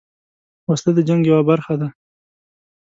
[0.69, 1.87] وسله د جنګ یوه برخه ده